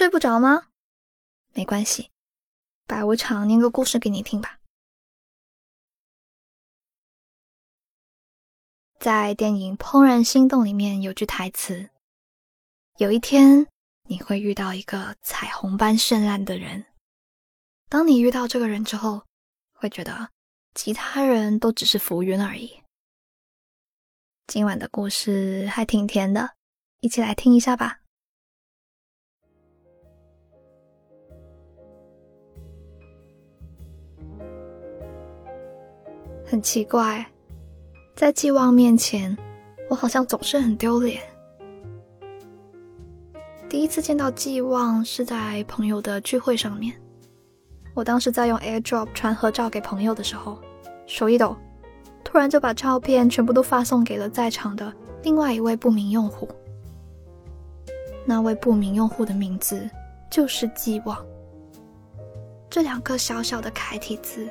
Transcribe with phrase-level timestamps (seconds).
[0.00, 0.68] 睡不着吗？
[1.52, 2.10] 没关系，
[2.86, 4.58] 百无常念个故事给你听吧。
[8.98, 11.90] 在电影《怦然心动》里面有句台词
[12.96, 13.66] ：“有一天
[14.04, 16.86] 你会遇到一个彩虹般绚烂的人，
[17.90, 19.26] 当你遇到这个人之后，
[19.74, 20.30] 会觉得
[20.74, 22.82] 其他人都只是浮云而已。”
[24.48, 26.54] 今晚的故事还挺甜的，
[27.00, 28.00] 一起来听一下吧。
[36.50, 37.24] 很奇怪，
[38.16, 39.38] 在寄望面前，
[39.88, 41.22] 我好像总是很丢脸。
[43.68, 46.92] 第一次见到寄望是在朋友的聚会上面，
[47.94, 50.58] 我当时在用 AirDrop 传合照给朋友的时候，
[51.06, 51.56] 手一抖，
[52.24, 54.92] 突然就把照片全部都发送给了在场的
[55.22, 56.48] 另外一位不明用户。
[58.26, 59.88] 那位不明用户的名字
[60.28, 61.16] 就是寄望，
[62.68, 64.48] 这两个小小的楷体字。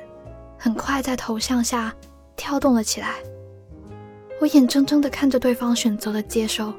[0.62, 1.90] 很快在头像下
[2.36, 3.14] 跳动了起来，
[4.38, 6.70] 我眼睁睁的看着对方选择了接收。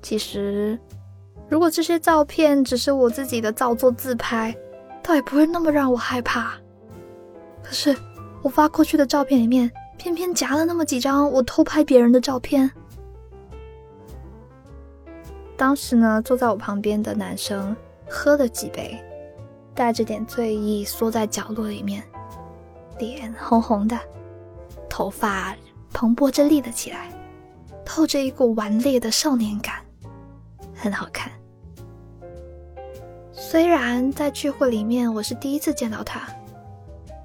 [0.00, 0.78] 其实，
[1.46, 4.56] 如果这些照片只是我自己的造作自拍，
[5.02, 6.54] 倒也不会那么让我害怕。
[7.62, 7.94] 可是，
[8.40, 12.70] 我发过去的照片里面，偏偏夹了那么几张我偷拍别人的照片。
[15.54, 17.76] 当时呢，坐在我旁边的男生
[18.08, 18.98] 喝了几杯。
[19.74, 22.02] 带着点醉意，缩在角落里面，
[22.98, 23.98] 脸红红的，
[24.88, 25.54] 头发
[25.92, 27.10] 蓬勃着立了起来，
[27.84, 29.76] 透着一股顽劣的少年感，
[30.74, 31.30] 很好看。
[33.32, 36.28] 虽然在聚会里面我是第一次见到他，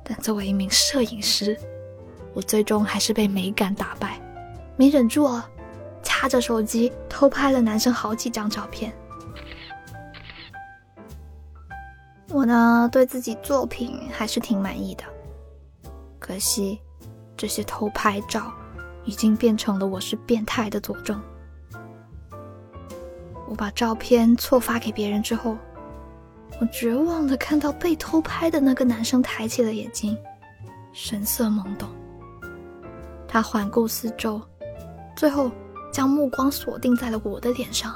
[0.03, 1.57] 但作为一名摄影师，
[2.33, 4.19] 我最终还是被美感打败，
[4.75, 5.43] 没忍住哦，
[6.01, 8.91] 掐着手机偷拍了男生好几张照片。
[12.31, 15.03] 我呢，对自己作品还是挺满意的。
[16.19, 16.79] 可惜，
[17.35, 18.51] 这些偷拍照
[19.03, 21.19] 已经变成了我是变态的佐证。
[23.47, 25.57] 我把照片错发给别人之后，
[26.61, 30.15] 我绝望的看到被偷拍的那个男生抬起了眼睛，
[30.93, 31.89] 神色懵懂。
[33.27, 34.39] 他环顾四周，
[35.15, 35.51] 最后
[35.91, 37.95] 将目光锁定在了我的脸上。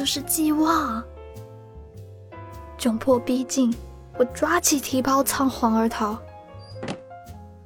[0.00, 1.04] 就是寄望。
[2.78, 3.70] 窘迫逼近，
[4.16, 6.18] 我抓起提包，仓皇而逃。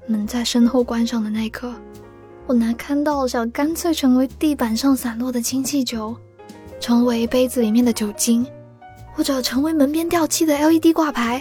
[0.09, 1.73] 门在身后关上的那一刻，
[2.49, 6.13] 我难堪到想干脆成为地板上散落的氢气球，
[6.81, 8.45] 成为杯子里面的酒精，
[9.15, 11.41] 或者成为门边掉漆的 LED 挂牌，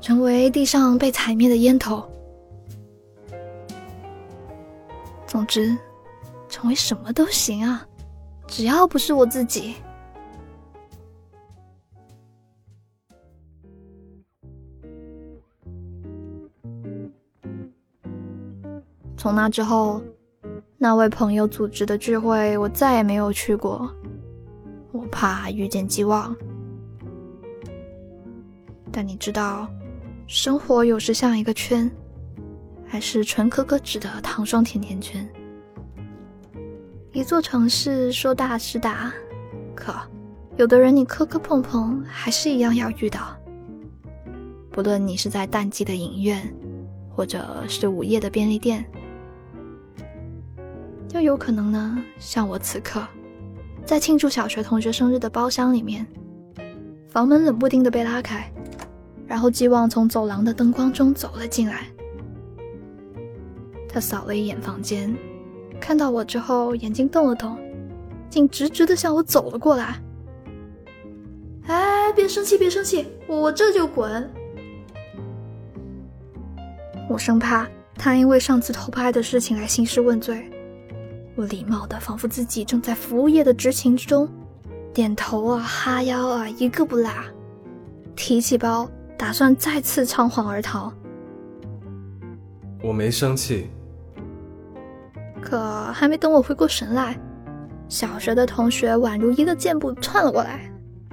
[0.00, 2.02] 成为地上被踩灭的烟头。
[5.26, 5.76] 总之，
[6.48, 7.86] 成为什么都行啊，
[8.46, 9.74] 只要不是我自己。
[19.24, 20.02] 从那之后，
[20.76, 23.90] 那位朋友组织的聚会，我再也没有去过。
[24.92, 26.36] 我怕遇见寄望。
[28.92, 29.66] 但你知道，
[30.26, 31.90] 生活有时像一个圈，
[32.86, 35.26] 还是纯可可脂的糖霜甜甜圈。
[37.12, 39.10] 一座城市说大是大，
[39.74, 39.94] 可
[40.58, 43.34] 有的人你磕磕碰碰，还是一样要遇到。
[44.70, 46.54] 不论你是在淡季的影院，
[47.08, 48.84] 或者是午夜的便利店。
[51.14, 51.96] 又有可能呢？
[52.18, 53.00] 像我此刻，
[53.84, 56.04] 在庆祝小学同学生日的包厢里面，
[57.08, 58.52] 房门冷不丁的被拉开，
[59.24, 61.86] 然后寄望从走廊的灯光中走了进来。
[63.88, 65.16] 他扫了一眼房间，
[65.80, 67.56] 看到我之后，眼睛动了动，
[68.28, 70.02] 竟直直的向我走了过来。
[71.68, 74.28] 哎，别生气，别生气，我这就滚！
[77.08, 80.50] 我生怕他因为上次偷拍的事情来兴师问罪。
[81.36, 84.28] 我礼貌的，仿佛自己正在服务业的执勤之中，
[84.92, 87.10] 点头啊，哈腰啊，一个不落，
[88.14, 88.88] 提起包，
[89.18, 90.92] 打算再次仓皇而逃。
[92.82, 93.68] 我没生气，
[95.42, 95.58] 可
[95.92, 97.18] 还没等我回过神来，
[97.88, 100.70] 小学的同学宛如一个箭步窜了过来，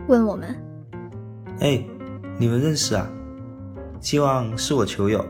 [0.08, 0.56] 问我们
[1.62, 1.84] ：“哎，
[2.38, 3.10] 你们认识啊？
[4.00, 5.26] 希望是我球友，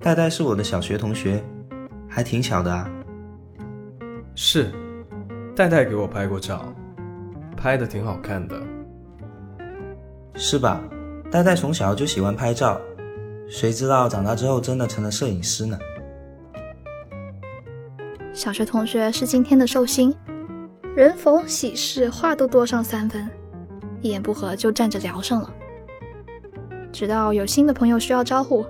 [0.00, 1.40] 戴戴是我的小学同学，
[2.08, 2.90] 还挺巧的啊。”
[4.40, 4.70] 是，
[5.56, 6.72] 戴戴给我拍过照，
[7.56, 8.56] 拍的挺好看的，
[10.36, 10.80] 是吧？
[11.28, 12.80] 戴戴从小就喜欢拍照，
[13.48, 15.76] 谁知道长大之后真的成了摄影师呢？
[18.32, 20.14] 小学同学是今天的寿星，
[20.94, 23.28] 人逢喜事话都多上三分，
[24.00, 25.52] 一言不合就站着聊上了。
[26.92, 28.64] 直到有新的朋友需要招呼，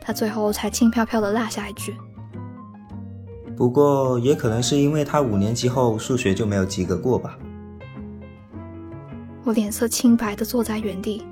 [0.00, 1.94] 他最后才轻飘飘的落下一句。
[3.62, 7.38] 不过也可能是因为他五年级后数学就没有及格过吧。
[9.44, 11.24] 我脸色青白的坐在原地，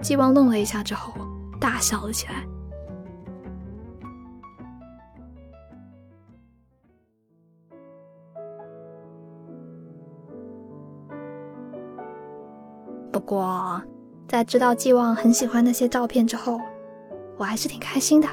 [0.00, 1.12] 季望愣了一下之后，
[1.60, 2.46] 大笑了起来。
[13.10, 13.82] 不过，
[14.28, 16.60] 在知道季望很喜欢那些照片之后，
[17.36, 18.28] 我还是挺开心的。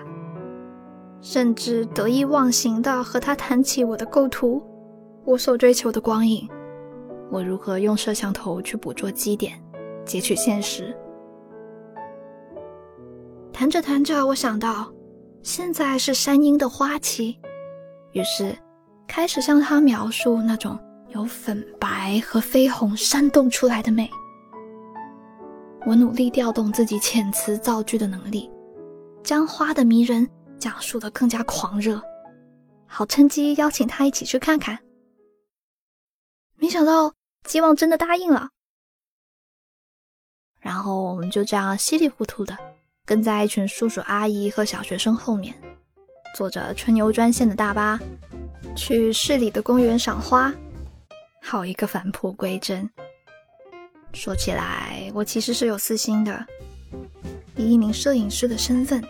[1.22, 4.64] 甚至得意忘形的和他谈起我的构图，
[5.26, 6.48] 我所追求的光影，
[7.32, 9.54] 我如何用摄像头去捕捉基点，
[10.06, 10.96] 截取现实。
[13.52, 14.94] 谈着谈着，我想到
[15.42, 17.40] 现在是山樱的花期，
[18.14, 18.56] 于是
[19.08, 20.78] 开始向他描述那种
[21.10, 24.10] 由粉白和绯红煽动出来的美。
[25.88, 28.50] 我努力调动自己遣词造句的能力，
[29.24, 30.30] 将花的迷人。
[30.60, 32.02] 讲述的更加狂热，
[32.86, 34.80] 好趁机邀请他一起去看看。
[36.56, 37.14] 没想到
[37.44, 38.50] 吉望真的答应了，
[40.60, 42.58] 然后我们就这样稀里糊涂的
[43.06, 45.56] 跟在一群叔叔阿姨和小学生后面，
[46.36, 48.00] 坐着春游专线的大巴，
[48.76, 50.54] 去市里的公园赏花，
[51.42, 52.90] 好一个返璞归真。
[54.14, 56.46] 说起来，我其实是有私心的，
[57.56, 59.04] 以一名摄影师的身份。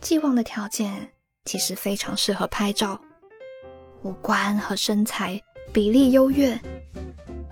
[0.00, 1.10] 寄望的条件
[1.44, 3.00] 其实非常适合拍照，
[4.02, 5.40] 五官和身材
[5.72, 6.58] 比例优越，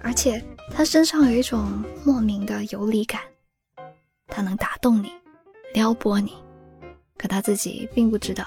[0.01, 3.21] 而且他身上有一种莫名的游离感，
[4.29, 5.11] 他能打动你，
[5.75, 6.35] 撩拨你，
[7.19, 8.47] 可他自己并不知道。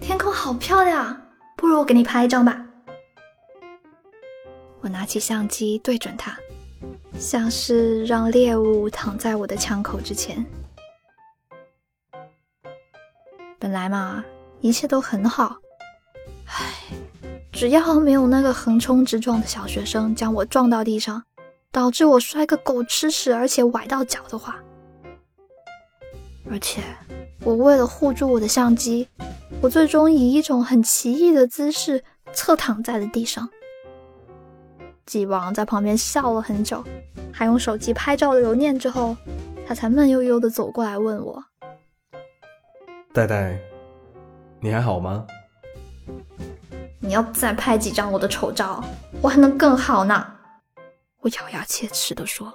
[0.00, 1.20] 天空好漂亮，
[1.56, 2.64] 不如我给你拍一张吧。
[4.80, 6.38] 我拿起相机对准他，
[7.18, 10.44] 像是让猎物躺在我的枪口之前。
[13.58, 14.24] 本来嘛，
[14.60, 15.56] 一切都很好。
[16.46, 16.74] 唉，
[17.50, 21.22] 只要没有那个横冲直撞的小学生将我撞到地上，
[21.72, 24.56] 导致我摔个狗吃屎，而且崴到脚的话，
[26.48, 26.80] 而且
[27.42, 29.08] 我为了护住我的相机，
[29.60, 32.02] 我最终以一种很奇异的姿势
[32.32, 33.48] 侧躺在了地上。
[35.04, 36.84] 纪王在旁边笑了很久，
[37.32, 39.16] 还用手机拍照留念之后，
[39.66, 41.42] 他才慢悠悠的走过来问我。
[43.12, 43.58] 戴戴，
[44.60, 45.26] 你还好吗？
[47.00, 48.84] 你要不再拍几张我的丑照，
[49.22, 50.34] 我还能更好呢。
[51.20, 52.52] 我咬牙切齿的说。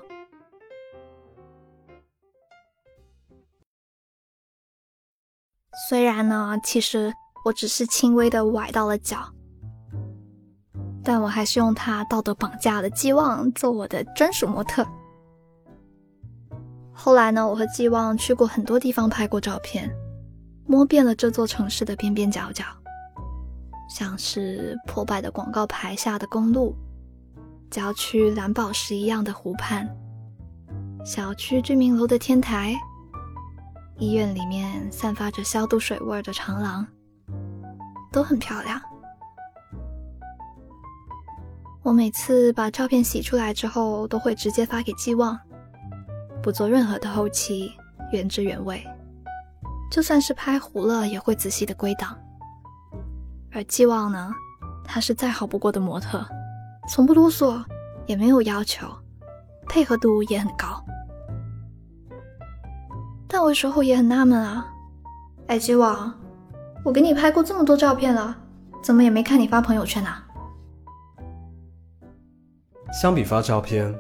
[5.89, 7.11] 虽然呢，其实
[7.44, 9.33] 我只是轻微的崴到了脚，
[11.03, 14.85] 但我还是用他道德绑架的寄望做我的专属模特。
[16.94, 19.91] 后来呢，我和寄望去过很多地方拍过照片。
[20.65, 22.63] 摸遍了这座城市的边边角角，
[23.89, 26.75] 像是破败的广告牌下的公路，
[27.69, 29.88] 郊区蓝宝石一样的湖畔，
[31.06, 32.75] 小区居民楼的天台，
[33.98, 36.88] 医院里面散发着消毒水味的长廊，
[38.12, 38.81] 都很漂亮。
[41.83, 45.37] 我每次把照片洗出来之后，都会直接发给季望，
[46.42, 47.73] 不做任何的后期，
[48.14, 48.81] 原汁原味。
[49.94, 52.18] 就算是拍糊了，也会仔细的归档。
[53.52, 54.33] 而季望呢，
[54.83, 56.26] 他是再好不过的模特，
[56.90, 57.64] 从不啰嗦，
[58.07, 58.88] 也没有要求，
[59.69, 60.83] 配合度也很高。
[63.28, 64.66] 但我有时候也很纳闷啊，
[65.45, 66.12] 哎，季望，
[66.83, 68.35] 我给你拍过这么多照片了，
[68.81, 70.26] 怎么也没看你发朋友圈啊？
[73.00, 73.94] 相比发照片，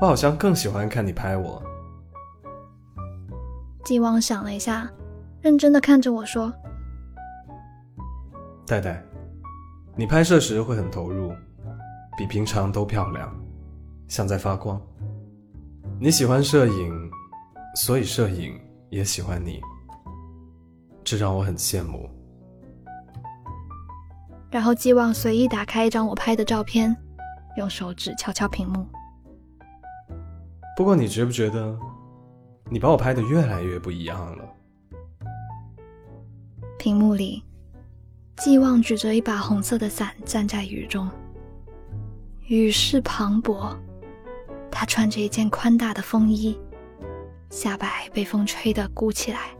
[0.00, 1.62] 我好像更喜欢看你拍我。
[3.84, 4.90] 季望想了一下。
[5.46, 6.52] 认真的看着我说
[8.66, 9.00] ：“戴戴，
[9.94, 11.32] 你拍摄时会很投入，
[12.18, 13.32] 比平常都漂亮，
[14.08, 14.82] 像在发光。
[16.00, 17.10] 你喜欢摄影，
[17.76, 18.60] 所以摄影
[18.90, 19.60] 也喜欢你，
[21.04, 22.10] 这让我很羡慕。”
[24.50, 26.92] 然后寄望随意打开一张我拍的照片，
[27.56, 28.84] 用手指敲敲屏幕。
[30.76, 31.78] 不过你觉不觉得，
[32.68, 34.44] 你把我拍的越来越不一样了？
[36.78, 37.42] 屏幕里，
[38.36, 41.08] 寄望举着一把红色的伞站在雨中，
[42.46, 43.76] 雨势磅礴。
[44.70, 46.58] 他穿着一件宽大的风衣，
[47.48, 49.56] 下摆被风吹得鼓起来。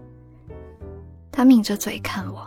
[1.33, 2.47] 他抿着嘴看我。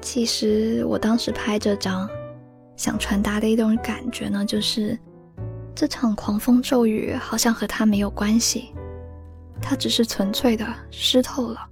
[0.00, 2.08] 其实我当时拍这张，
[2.76, 4.98] 想传达的一种感觉呢，就是
[5.74, 8.72] 这场狂风骤雨好像和他没有关系，
[9.68, 11.68] 他只是纯粹的湿透了。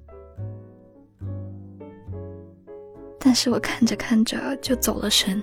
[3.19, 5.43] 但是我看着看着就走了神，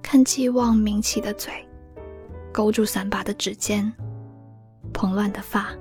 [0.00, 1.52] 看寄望抿起的嘴，
[2.52, 3.92] 勾住伞把的指尖，
[4.92, 5.74] 蓬乱的发。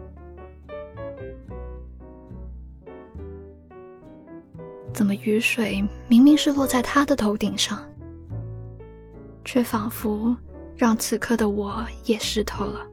[4.91, 7.79] 怎么雨水明明是落在他的头顶上，
[9.45, 10.35] 却仿佛
[10.75, 12.87] 让此刻的我也湿透了？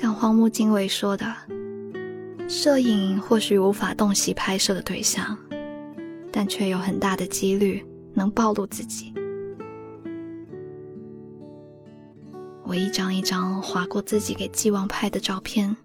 [0.00, 1.26] 像荒木经惟说的，
[2.48, 5.36] 摄影或许无法洞悉拍摄的对象，
[6.30, 9.12] 但却有很大的几率能暴露自己。
[12.62, 15.76] 我一张一张划过自己给纪王拍的照片，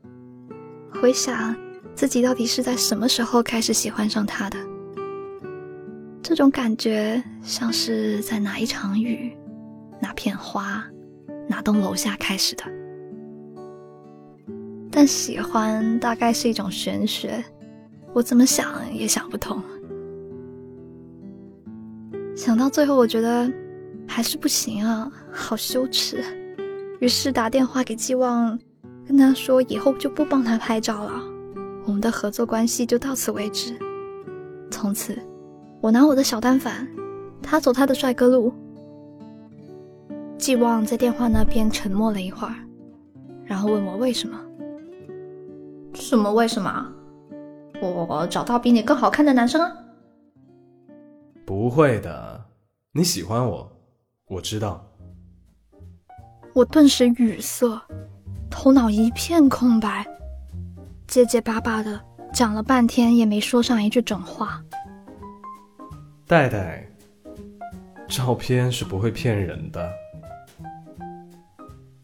[0.92, 1.56] 回想
[1.96, 4.60] 自己到底是在什么时候开始喜欢上他的。
[6.22, 9.36] 这种感觉像是在哪一场雨、
[10.00, 10.86] 哪片花、
[11.50, 12.64] 哪栋楼下开始的。
[14.96, 17.44] 但喜欢大概是一种玄学，
[18.14, 19.60] 我怎么想也想不通。
[22.36, 23.52] 想到最后，我觉得
[24.08, 26.24] 还是不行啊，好羞耻。
[27.00, 28.58] 于是打电话给季望，
[29.08, 31.24] 跟他说以后就不帮他拍照了，
[31.88, 33.76] 我们的合作关系就到此为止。
[34.70, 35.18] 从此，
[35.82, 36.88] 我拿我的小单反，
[37.42, 38.54] 他走他的帅哥路。
[40.38, 42.54] 季望在电话那边沉默了一会儿，
[43.44, 44.40] 然后问我为什么？
[46.14, 46.94] 什么为什么？
[47.82, 49.76] 我找到比你更好看的男生啊？
[51.44, 52.46] 不会的，
[52.92, 53.72] 你喜欢我，
[54.28, 54.86] 我知道。
[56.54, 57.82] 我顿时语塞，
[58.48, 60.06] 头脑一片空白，
[61.08, 62.00] 结结巴巴的
[62.32, 64.64] 讲了半天，也没说上一句整话。
[66.28, 66.88] 戴戴，
[68.08, 69.92] 照片是不会骗人的。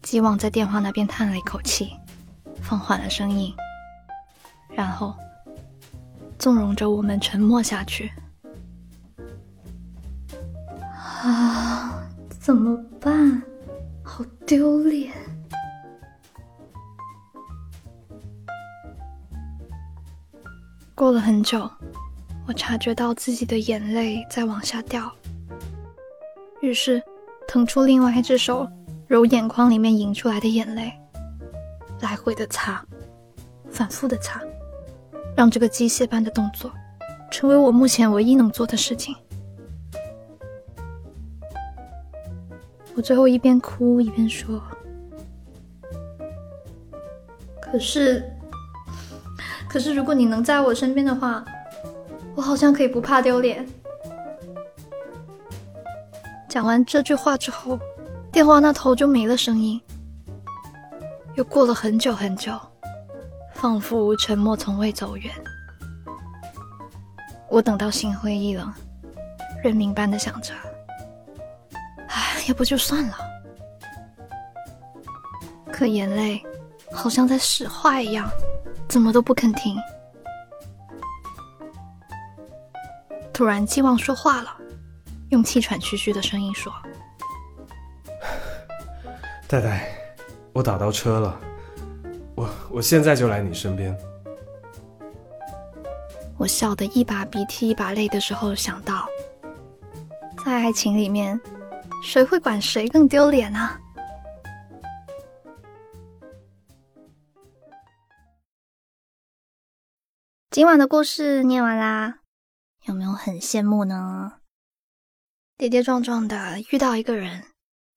[0.02, 1.92] 吉望在电话那边叹了一口气，
[2.60, 3.54] 放缓了声音，
[4.80, 5.14] 然后
[6.38, 8.10] 纵容着我们沉默下去。
[11.22, 12.02] 啊，
[12.40, 13.42] 怎么办？
[14.02, 15.12] 好丢脸！
[20.94, 21.70] 过了很久，
[22.46, 25.12] 我察觉到自己的眼泪在往下掉，
[26.62, 27.02] 于是
[27.46, 28.66] 腾出另外一只手
[29.06, 30.90] 揉眼眶里面引出来的眼泪，
[32.00, 32.82] 来回的擦，
[33.70, 34.40] 反复的擦，
[35.40, 36.70] 让这个机械般的动作
[37.30, 39.16] 成为我目前唯一能做的事情。
[42.94, 44.62] 我最后一边哭一边说
[47.58, 48.22] ：“可是，
[49.66, 51.42] 可是，如果你能在我身边的话，
[52.34, 53.66] 我好像可以不怕丢脸。”
[56.50, 57.78] 讲完这句话之后，
[58.30, 59.80] 电话那头就没了声音。
[61.34, 62.52] 又过了很久很久，
[63.60, 65.30] 仿佛沉默从未走远。
[67.46, 68.72] 我等到心灰意冷，
[69.62, 70.54] 认命般的想着。
[72.48, 73.18] 要不就算了，
[75.70, 76.42] 可眼泪
[76.90, 78.30] 好像在使坏一样，
[78.88, 79.76] 怎么都不肯停。
[83.30, 84.56] 突然，季望说话了，
[85.28, 86.72] 用气喘吁吁的声音说
[89.46, 89.86] ：“戴戴，
[90.54, 91.38] 我打到车了，
[92.80, 93.94] 我现在就来你身边。”
[96.38, 99.06] 我笑得一把鼻涕一把泪的时候，想到，
[100.42, 101.38] 在爱情里面。
[102.02, 103.78] 谁会管谁更丢脸啊？
[110.50, 112.20] 今晚的故事念完啦，
[112.86, 114.38] 有没有很羡慕呢？
[115.58, 117.44] 跌跌撞撞的遇到一个人，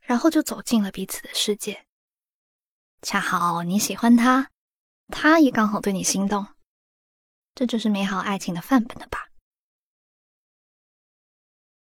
[0.01, 1.85] 然后就走进了彼此的世界。
[3.01, 4.49] 恰好你喜欢他，
[5.15, 6.47] 他也刚好对你心动，
[7.55, 9.29] 这就是美好爱情的范本了吧？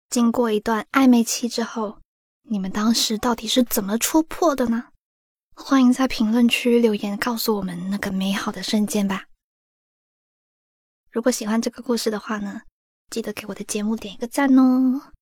[0.09, 1.97] 经过一段暧昧期之后。
[2.43, 4.89] 你们当时到底是怎么戳破的呢？
[5.55, 9.27] 欢迎在评论区留言告诉我们那个美好的瞬间吧。
[11.11, 12.63] 如果喜欢这个故事的话呢，
[13.09, 15.13] 记得给我的节目点一个赞哦。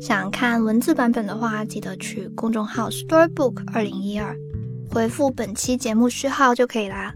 [0.00, 4.34] 想看文字版本的话，记得去公众号 Storybook 二零一二
[4.92, 7.14] 回复本期节目序号就可以啦。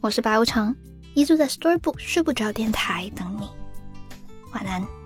[0.00, 0.74] 我是白无常，
[1.14, 3.46] 依旧在 Storybook 睡不着电台等你，
[4.54, 4.97] 晚安。